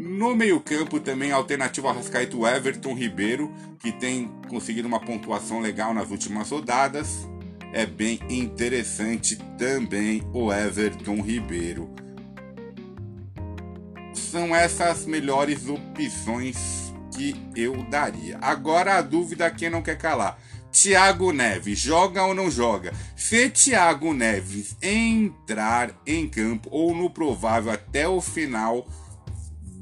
No 0.00 0.34
meio-campo 0.34 0.98
também 0.98 1.30
alternativo 1.30 1.86
ao 1.86 1.94
Rascaeta 1.94 2.36
o 2.36 2.44
Everton 2.44 2.92
Ribeiro, 2.92 3.54
que 3.78 3.92
tem 3.92 4.32
conseguido 4.48 4.88
uma 4.88 4.98
pontuação 4.98 5.60
legal 5.60 5.94
nas 5.94 6.10
últimas 6.10 6.50
rodadas. 6.50 7.28
É 7.76 7.84
bem 7.84 8.18
interessante 8.30 9.36
também 9.58 10.26
o 10.32 10.50
Everton 10.50 11.20
Ribeiro. 11.20 11.90
São 14.14 14.56
essas 14.56 15.04
melhores 15.04 15.68
opções 15.68 16.56
que 17.14 17.36
eu 17.54 17.82
daria. 17.90 18.38
Agora 18.40 18.96
a 18.96 19.02
dúvida 19.02 19.50
quem 19.50 19.68
não 19.68 19.82
quer 19.82 19.98
calar. 19.98 20.38
Thiago 20.72 21.34
Neves 21.34 21.78
joga 21.78 22.24
ou 22.24 22.34
não 22.34 22.50
joga? 22.50 22.94
Se 23.14 23.50
Thiago 23.50 24.14
Neves 24.14 24.74
entrar 24.80 25.90
em 26.06 26.26
campo 26.26 26.70
ou 26.72 26.94
no 26.94 27.10
provável 27.10 27.72
até 27.72 28.08
o 28.08 28.22
final 28.22 28.88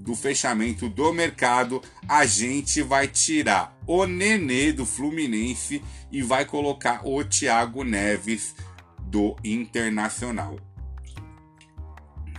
do 0.05 0.15
fechamento 0.15 0.89
do 0.89 1.13
mercado, 1.13 1.83
a 2.07 2.27
gente 2.27 2.83
vai 2.83 3.09
tirar 3.09 3.75
o 3.87 4.07
Nenê 4.07 4.71
do 4.71 4.85
Fluminense 4.85 5.83
e 6.13 6.23
vai 6.23 6.45
colocar 6.45 7.01
o 7.07 7.25
Thiago 7.25 7.83
Neves 7.83 8.55
do 9.01 9.35
Internacional. 9.43 10.59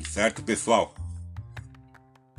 Certo, 0.07 0.43
pessoal? 0.43 0.93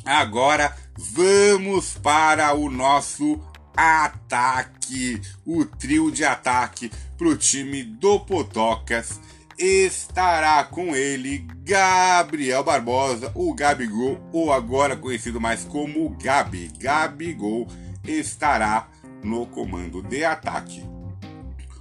Agora 0.05 0.75
vamos 0.97 1.95
para 1.95 2.55
o 2.55 2.71
nosso 2.71 3.41
ataque, 3.77 5.21
o 5.45 5.65
trio 5.65 6.13
de 6.13 6.25
ataque 6.25 6.89
para 7.19 7.27
o 7.27 7.37
time 7.37 7.83
do 7.83 8.21
Potocas. 8.21 9.21
Estará 9.59 10.65
com 10.65 10.95
ele 10.95 11.47
Gabriel 11.63 12.63
Barbosa, 12.63 13.33
o 13.35 13.55
Gabigol, 13.55 14.21
ou 14.33 14.53
agora 14.53 14.97
conhecido 14.97 15.41
mais 15.41 15.65
como 15.65 16.11
Gabi. 16.23 16.71
Gabigol 16.79 17.67
estará 18.05 18.89
no 19.23 19.47
comando 19.47 20.03
de 20.03 20.25
ataque. 20.25 20.85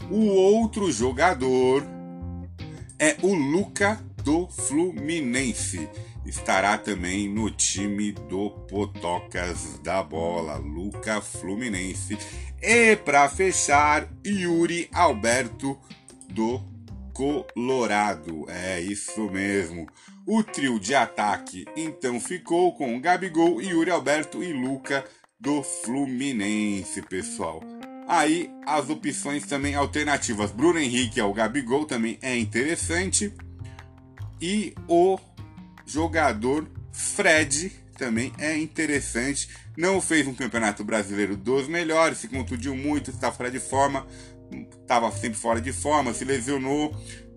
O 0.10 0.26
outro 0.28 0.92
jogador 0.92 1.86
é 2.98 3.18
o 3.22 3.34
Luca 3.34 4.00
do 4.24 4.48
Fluminense 4.48 5.90
estará 6.26 6.78
também 6.78 7.30
no 7.30 7.52
time 7.52 8.12
do 8.12 8.50
Potocas 8.50 9.80
da 9.84 10.02
Bola, 10.02 10.58
Luca 10.58 11.22
Fluminense. 11.22 12.18
E 12.62 12.96
para 12.96 13.30
fechar, 13.30 14.10
Yuri 14.26 14.90
Alberto 14.92 15.78
do 16.30 16.60
Colorado. 17.16 18.46
É 18.50 18.82
isso 18.82 19.32
mesmo. 19.32 19.88
O 20.28 20.44
trio 20.44 20.78
de 20.78 20.94
ataque 20.94 21.66
então 21.76 22.20
ficou 22.20 22.76
com 22.76 23.00
Gabigol, 23.00 23.62
Yuri 23.62 23.90
Alberto 23.90 24.44
e 24.44 24.52
Luca 24.52 25.06
do 25.40 25.64
Fluminense, 25.64 27.02
pessoal. 27.02 27.64
Aí 28.06 28.52
as 28.68 28.90
opções 28.90 29.46
também 29.46 29.76
alternativas. 29.76 30.52
Bruno 30.52 30.78
Henrique 30.78 31.22
ao 31.22 31.34
Gabigol 31.34 31.86
também 31.86 32.20
é 32.22 32.38
interessante. 32.38 33.34
E 34.42 34.76
o 34.86 35.18
jogador 35.86 36.70
Fred 36.92 37.72
também 37.96 38.32
é 38.38 38.58
interessante. 38.58 39.50
Não 39.78 40.00
fez 40.02 40.28
um 40.28 40.34
campeonato 40.34 40.84
brasileiro 40.84 41.36
dos 41.36 41.68
melhores, 41.68 42.20
se 42.20 42.28
contundiu 42.28 42.76
muito, 42.76 43.10
está 43.10 43.32
fora 43.32 43.50
de 43.50 43.60
forma, 43.60 44.06
estava 44.82 45.12
sempre 45.12 45.38
fora 45.38 45.60
de 45.60 45.74
forma, 45.74 46.14
se 46.14 46.24
lesionou. 46.26 46.96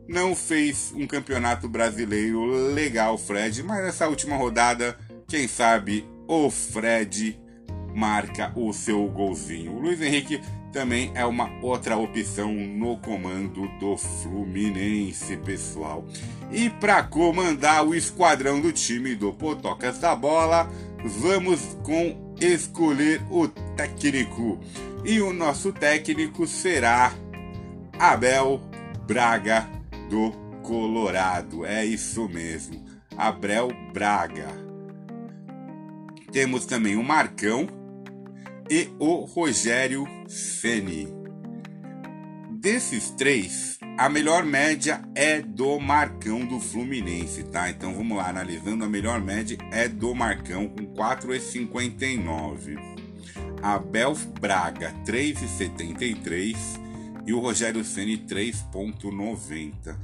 Não 0.09 0.35
fez 0.35 0.93
um 0.95 1.07
campeonato 1.07 1.69
brasileiro 1.69 2.45
legal, 2.73 3.19
Fred, 3.19 3.63
mas 3.63 3.85
nessa 3.85 4.09
última 4.09 4.37
rodada, 4.37 4.99
quem 5.27 5.47
sabe 5.47 6.07
o 6.27 6.51
Fred 6.51 7.39
marca 7.95 8.53
o 8.55 8.73
seu 8.73 9.07
golzinho. 9.09 9.73
O 9.73 9.81
Luiz 9.81 10.01
Henrique 10.01 10.41
também 10.73 11.11
é 11.15 11.25
uma 11.25 11.51
outra 11.63 11.97
opção 11.97 12.53
no 12.53 12.99
comando 12.99 13.67
do 13.79 13.97
Fluminense, 13.97 15.37
pessoal. 15.39 16.07
E 16.51 16.71
para 16.71 17.03
comandar 17.03 17.87
o 17.87 17.95
esquadrão 17.95 18.61
do 18.61 18.73
time 18.73 19.15
do 19.15 19.33
Potocas 19.33 19.99
da 19.99 20.15
Bola, 20.17 20.69
vamos 21.05 21.77
com 21.83 22.35
escolher 22.41 23.23
o 23.31 23.49
técnico. 23.49 24.59
E 25.05 25.21
o 25.21 25.33
nosso 25.33 25.73
técnico 25.73 26.47
será 26.47 27.13
Abel 27.99 28.61
Braga 29.07 29.69
do 30.09 30.33
Colorado. 30.63 31.65
É 31.65 31.85
isso 31.85 32.29
mesmo, 32.29 32.85
Abel 33.17 33.69
Braga. 33.93 34.49
Temos 36.33 36.67
também 36.67 36.97
o 36.97 37.03
Marcão 37.03 37.67
e 38.71 38.89
o 38.99 39.25
Rogério 39.25 40.07
Ceni. 40.27 41.09
Desses 42.51 43.11
três, 43.11 43.78
a 43.99 44.09
melhor 44.09 44.45
média 44.45 45.03
é 45.13 45.43
do 45.43 45.81
Marcão 45.81 46.47
do 46.47 46.61
Fluminense, 46.61 47.43
tá? 47.43 47.69
Então 47.69 47.93
vamos 47.93 48.17
lá, 48.17 48.29
analisando, 48.29 48.85
a 48.85 48.89
melhor 48.89 49.21
média 49.21 49.59
é 49.73 49.89
do 49.89 50.15
Marcão 50.15 50.69
com 50.69 50.87
4,59. 50.95 52.79
Abel 53.61 54.15
Braga 54.41 54.95
3,73 55.05 56.57
e 57.27 57.33
o 57.33 57.41
Rogério 57.41 57.85
Ceni 57.85 58.19
3,90. 58.19 59.97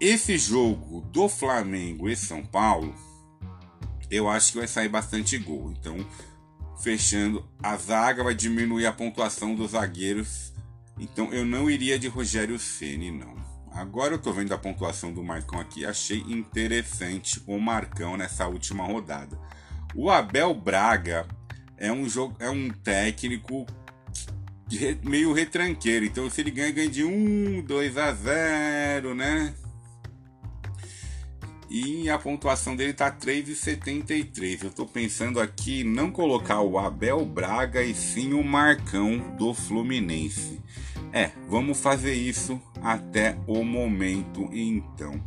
Esse 0.00 0.36
jogo 0.36 1.02
do 1.12 1.28
Flamengo 1.28 2.08
e 2.08 2.16
São 2.16 2.44
Paulo, 2.44 2.92
eu 4.10 4.28
acho 4.28 4.50
que 4.50 4.58
vai 4.58 4.66
sair 4.66 4.88
bastante 4.88 5.38
gol. 5.38 5.72
Então 5.78 6.04
fechando 6.82 7.46
a 7.62 7.76
zaga, 7.76 8.24
vai 8.24 8.34
diminuir 8.34 8.86
a 8.86 8.92
pontuação 8.92 9.54
dos 9.54 9.72
zagueiros. 9.72 10.49
Então 11.00 11.32
eu 11.32 11.46
não 11.46 11.70
iria 11.70 11.98
de 11.98 12.08
Rogério 12.08 12.58
Ceni 12.58 13.10
não. 13.10 13.34
Agora 13.72 14.14
eu 14.14 14.18
tô 14.18 14.32
vendo 14.32 14.52
a 14.52 14.58
pontuação 14.58 15.12
do 15.12 15.24
Marcão 15.24 15.58
aqui, 15.58 15.86
achei 15.86 16.18
interessante 16.28 17.42
o 17.46 17.58
Marcão 17.58 18.16
nessa 18.16 18.46
última 18.46 18.84
rodada. 18.84 19.38
O 19.94 20.10
Abel 20.10 20.52
Braga 20.52 21.26
é 21.78 21.90
um 21.90 22.06
jogo, 22.06 22.36
é 22.38 22.50
um 22.50 22.68
técnico 22.68 23.66
meio 25.02 25.32
retranqueiro. 25.32 26.04
Então 26.04 26.28
se 26.28 26.42
ele 26.42 26.50
ganha, 26.50 26.70
ganha 26.70 26.90
de 26.90 27.02
1, 27.02 27.62
2 27.62 27.96
a 27.96 28.12
0, 28.12 29.14
né? 29.14 29.54
e 31.70 32.10
a 32.10 32.18
pontuação 32.18 32.74
dele 32.74 32.92
tá 32.92 33.12
3,73. 33.12 34.64
Eu 34.64 34.70
tô 34.70 34.84
pensando 34.84 35.38
aqui 35.38 35.84
não 35.84 36.10
colocar 36.10 36.60
o 36.60 36.76
Abel 36.76 37.24
Braga 37.24 37.80
e 37.80 37.94
sim 37.94 38.32
o 38.32 38.42
Marcão 38.42 39.36
do 39.36 39.54
Fluminense. 39.54 40.60
É, 41.12 41.30
vamos 41.48 41.80
fazer 41.80 42.14
isso 42.14 42.60
até 42.82 43.36
o 43.46 43.64
momento 43.64 44.48
então. 44.52 45.20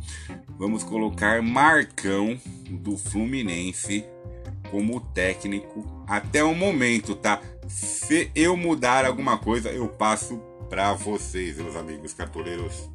Vamos 0.58 0.82
colocar 0.82 1.42
Marcão 1.42 2.40
do 2.70 2.96
Fluminense 2.96 4.04
como 4.70 5.00
técnico 5.00 5.84
até 6.06 6.42
o 6.42 6.54
momento, 6.54 7.14
tá? 7.14 7.40
Se 7.68 8.30
eu 8.34 8.56
mudar 8.56 9.04
alguma 9.04 9.38
coisa, 9.38 9.70
eu 9.70 9.88
passo 9.88 10.40
para 10.70 10.94
vocês, 10.94 11.56
meus 11.58 11.76
amigos 11.76 12.14
cartoleiros. 12.14 12.88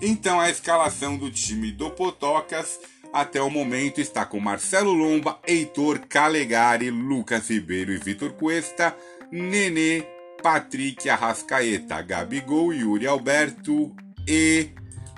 Então 0.00 0.40
a 0.40 0.50
escalação 0.50 1.16
do 1.16 1.30
time 1.30 1.70
do 1.70 1.90
Potocas 1.90 2.80
até 3.12 3.42
o 3.42 3.50
momento 3.50 4.00
está 4.00 4.24
com 4.24 4.40
Marcelo 4.40 4.92
Lomba, 4.92 5.38
Heitor 5.46 6.00
Calegari, 6.08 6.90
Lucas 6.90 7.50
Ribeiro 7.50 7.92
e 7.92 7.98
Vitor 7.98 8.32
Cuesta, 8.32 8.96
Nenê, 9.30 10.02
Patrick 10.42 11.08
Arrascaeta, 11.08 12.02
Gabigol, 12.02 12.72
Yuri 12.72 13.06
Alberto 13.06 13.94
e 14.26 14.70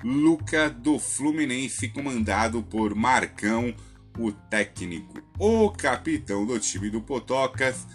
Luca 0.03 0.69
do 0.69 0.99
Fluminense, 0.99 1.89
comandado 1.89 2.61
por 2.63 2.93
Marcão, 2.93 3.73
o 4.17 4.31
técnico. 4.31 5.21
O 5.39 5.71
capitão 5.71 6.45
do 6.45 6.59
time 6.59 6.89
do 6.89 7.01
Potocas 7.01 7.87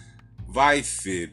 vai 0.47 0.83
ser 0.83 1.33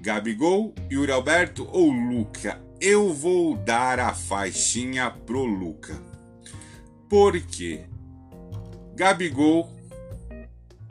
Gabigol, 0.00 0.74
Yuri 0.90 1.12
Alberto 1.12 1.68
ou 1.70 1.90
Luca? 1.90 2.70
eu 2.80 3.12
vou 3.12 3.56
dar 3.56 4.00
a 4.00 4.14
faixinha 4.14 5.10
pro 5.10 5.44
Luca. 5.44 6.00
Porque 7.08 7.84
Gabigol 8.96 9.76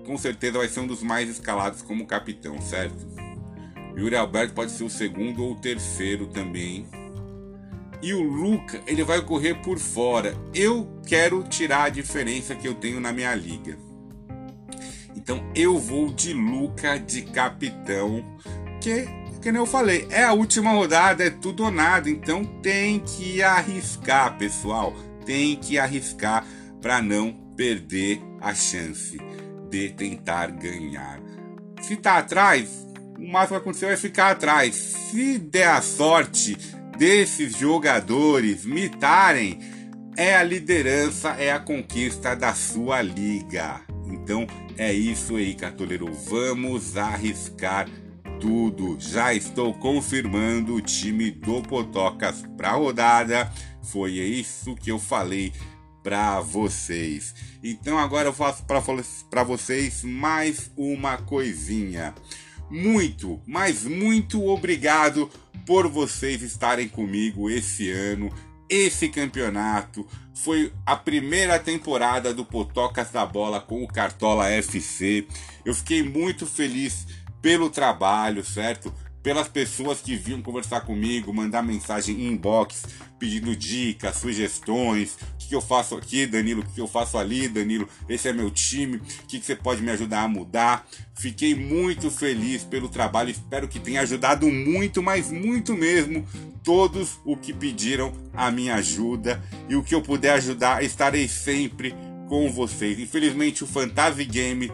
com 0.05 0.17
certeza 0.17 0.57
vai 0.57 0.67
ser 0.67 0.81
um 0.81 0.87
dos 0.87 1.01
mais 1.01 1.29
escalados 1.29 1.81
como 1.81 2.05
capitão, 2.05 2.61
certo? 2.61 3.28
Yuri 3.99 4.15
Alberto 4.15 4.53
pode 4.53 4.71
ser 4.71 4.83
o 4.83 4.89
segundo 4.89 5.43
ou 5.43 5.51
o 5.51 5.59
terceiro 5.59 6.27
também. 6.27 6.87
E 8.01 8.13
o 8.13 8.23
Luca, 8.23 8.81
ele 8.87 9.03
vai 9.03 9.21
correr 9.21 9.55
por 9.55 9.77
fora. 9.77 10.33
Eu 10.53 10.89
quero 11.05 11.43
tirar 11.43 11.83
a 11.83 11.89
diferença 11.89 12.55
que 12.55 12.67
eu 12.67 12.73
tenho 12.73 12.99
na 13.01 13.11
minha 13.11 13.35
liga. 13.35 13.77
Então 15.15 15.43
eu 15.53 15.77
vou 15.77 16.13
de 16.13 16.33
Luca 16.33 16.97
de 16.97 17.23
capitão, 17.23 18.23
que 18.81 19.05
que 19.41 19.53
nem 19.53 19.61
eu 19.61 19.65
falei, 19.65 20.05
é 20.09 20.23
a 20.23 20.33
última 20.33 20.71
rodada, 20.71 21.23
é 21.23 21.29
tudo 21.29 21.63
ou 21.63 21.71
nada, 21.71 22.09
então 22.09 22.43
tem 22.43 22.99
que 22.99 23.41
arriscar, 23.41 24.37
pessoal. 24.37 24.93
Tem 25.25 25.55
que 25.55 25.79
arriscar 25.79 26.45
para 26.81 27.01
não 27.01 27.31
perder 27.55 28.21
a 28.41 28.53
chance 28.53 29.17
de 29.69 29.89
tentar 29.91 30.51
ganhar. 30.51 31.21
Se 31.81 31.95
tá 31.95 32.17
atrás, 32.17 32.85
o 33.19 33.27
máximo 33.27 33.47
que 33.47 33.51
vai 33.51 33.59
acontecer 33.59 33.85
é 33.87 33.97
ficar 33.97 34.31
atrás. 34.31 34.75
Se 34.75 35.37
der 35.37 35.67
a 35.67 35.81
sorte 35.81 36.57
desses 36.97 37.57
jogadores 37.57 38.65
mitarem, 38.65 39.59
é 40.17 40.35
a 40.35 40.43
liderança, 40.43 41.29
é 41.31 41.51
a 41.51 41.59
conquista 41.59 42.35
da 42.35 42.53
sua 42.53 43.01
liga. 43.01 43.81
Então 44.05 44.47
é 44.77 44.93
isso 44.93 45.35
aí, 45.35 45.53
cartoleiro. 45.53 46.11
Vamos 46.11 46.97
arriscar 46.97 47.87
tudo. 48.39 48.97
Já 48.99 49.33
estou 49.33 49.73
confirmando 49.73 50.75
o 50.75 50.81
time 50.81 51.29
do 51.29 51.61
Potocas 51.61 52.43
para 52.57 52.71
rodada. 52.71 53.51
Foi 53.83 54.11
isso 54.11 54.75
que 54.75 54.91
eu 54.91 54.99
falei 54.99 55.51
para 56.03 56.39
vocês. 56.39 57.35
Então 57.63 57.97
agora 57.97 58.29
eu 58.29 58.33
faço 58.33 58.63
para 58.65 59.43
vocês 59.43 60.03
mais 60.03 60.71
uma 60.77 61.17
coisinha. 61.17 62.13
Muito, 62.69 63.41
mas 63.47 63.83
muito 63.83 64.45
obrigado 64.45 65.29
por 65.65 65.87
vocês 65.87 66.41
estarem 66.41 66.87
comigo 66.87 67.49
esse 67.49 67.89
ano. 67.89 68.31
Esse 68.69 69.09
campeonato 69.09 70.07
foi 70.35 70.71
a 70.85 70.95
primeira 70.95 71.57
temporada 71.59 72.33
do 72.33 72.45
Potocas 72.45 73.09
da 73.09 73.25
Bola 73.25 73.59
com 73.59 73.83
o 73.83 73.87
Cartola 73.87 74.47
FC. 74.49 75.27
Eu 75.65 75.73
fiquei 75.73 76.03
muito 76.03 76.45
feliz 76.45 77.07
pelo 77.41 77.69
trabalho, 77.69 78.43
certo? 78.43 78.93
Pelas 79.21 79.47
pessoas 79.49 79.99
que 79.99 80.15
vinham 80.15 80.41
conversar 80.41 80.81
comigo, 80.81 81.33
mandar 81.33 81.61
mensagem 81.61 82.21
em 82.21 82.27
inbox, 82.27 82.85
pedindo 83.19 83.53
dicas, 83.55 84.15
sugestões, 84.15 85.17
o 85.33 85.37
que, 85.37 85.53
eu 85.53 85.61
faço 85.61 85.95
aqui, 85.95 86.25
Danilo, 86.25 86.61
o 86.61 86.65
que 86.65 86.79
eu 86.79 86.87
faço 86.87 87.17
ali, 87.17 87.47
Danilo, 87.49 87.87
esse 88.07 88.29
é 88.29 88.33
meu 88.33 88.49
time, 88.49 88.97
o 88.97 88.99
que, 89.27 89.39
que 89.39 89.45
você 89.45 89.55
pode 89.55 89.81
me 89.81 89.91
ajudar 89.91 90.23
a 90.23 90.27
mudar. 90.27 90.87
Fiquei 91.15 91.53
muito 91.53 92.09
feliz 92.09 92.63
pelo 92.63 92.87
trabalho, 92.87 93.29
espero 93.29 93.67
que 93.67 93.79
tenha 93.79 94.01
ajudado 94.01 94.49
muito, 94.49 95.03
mas 95.03 95.29
muito 95.29 95.75
mesmo, 95.75 96.25
todos 96.63 97.19
o 97.25 97.35
que 97.35 97.51
pediram 97.51 98.13
a 98.33 98.49
minha 98.49 98.75
ajuda. 98.75 99.43
E 99.67 99.75
o 99.75 99.83
que 99.83 99.93
eu 99.93 100.01
puder 100.01 100.33
ajudar, 100.35 100.81
estarei 100.81 101.27
sempre 101.27 101.93
com 102.29 102.49
vocês. 102.49 102.99
Infelizmente 102.99 103.63
o 103.63 103.67
Fantasy 103.67 104.23
Game 104.23 104.71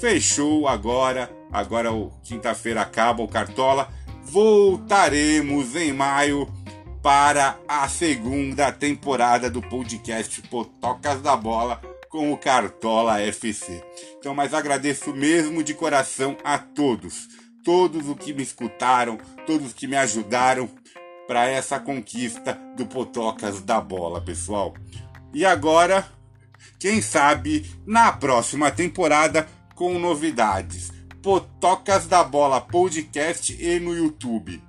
fechou 0.00 0.66
agora, 0.66 1.30
agora 1.52 1.90
quinta-feira 2.22 2.80
acaba 2.80 3.22
o 3.22 3.28
Cartola. 3.28 3.88
Voltaremos 4.24 5.76
em 5.76 5.92
maio 5.92 6.48
para 7.02 7.58
a 7.66 7.88
segunda 7.88 8.70
temporada 8.72 9.50
do 9.50 9.60
podcast 9.60 10.40
Potocas 10.42 11.20
da 11.20 11.36
Bola 11.36 11.80
com 12.08 12.32
o 12.32 12.36
Cartola 12.36 13.20
FC. 13.20 13.82
Então, 14.18 14.34
mas 14.34 14.54
agradeço 14.54 15.12
mesmo 15.12 15.62
de 15.62 15.74
coração 15.74 16.36
a 16.44 16.58
todos, 16.58 17.28
todos 17.64 18.08
os 18.08 18.16
que 18.16 18.32
me 18.32 18.42
escutaram, 18.42 19.18
todos 19.46 19.72
que 19.72 19.86
me 19.86 19.96
ajudaram 19.96 20.68
para 21.26 21.48
essa 21.48 21.80
conquista 21.80 22.58
do 22.76 22.86
Potocas 22.86 23.62
da 23.62 23.80
Bola, 23.80 24.20
pessoal. 24.20 24.74
E 25.32 25.44
agora, 25.44 26.06
quem 26.78 27.00
sabe 27.00 27.68
na 27.86 28.12
próxima 28.12 28.70
temporada 28.70 29.48
com 29.74 29.98
novidades. 29.98 30.91
Potocas 31.22 32.06
da 32.06 32.24
Bola 32.24 32.60
Podcast 32.60 33.56
e 33.58 33.78
no 33.78 33.94
YouTube. 33.94 34.60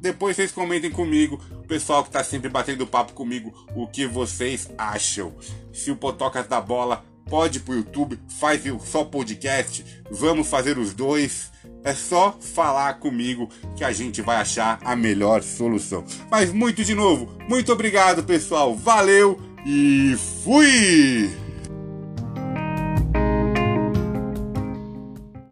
Depois 0.00 0.36
vocês 0.36 0.52
comentem 0.52 0.88
comigo, 0.88 1.40
o 1.50 1.66
pessoal 1.66 2.04
que 2.04 2.10
está 2.10 2.22
sempre 2.22 2.48
batendo 2.48 2.86
papo 2.86 3.12
comigo, 3.12 3.52
o 3.74 3.88
que 3.88 4.06
vocês 4.06 4.70
acham. 4.78 5.34
Se 5.72 5.90
o 5.90 5.96
Potocas 5.96 6.46
da 6.46 6.60
Bola 6.60 7.04
pode 7.28 7.58
ir 7.58 7.62
pro 7.62 7.74
YouTube, 7.74 8.20
faz 8.38 8.62
só 8.84 9.04
podcast, 9.04 9.84
vamos 10.08 10.46
fazer 10.46 10.78
os 10.78 10.94
dois. 10.94 11.50
É 11.82 11.92
só 11.92 12.36
falar 12.40 12.94
comigo 13.00 13.48
que 13.74 13.82
a 13.82 13.90
gente 13.90 14.22
vai 14.22 14.36
achar 14.36 14.78
a 14.84 14.94
melhor 14.94 15.42
solução. 15.42 16.04
Mas 16.30 16.52
muito 16.52 16.84
de 16.84 16.94
novo, 16.94 17.36
muito 17.48 17.72
obrigado 17.72 18.22
pessoal, 18.22 18.76
valeu 18.76 19.40
e 19.66 20.14
fui! 20.44 21.45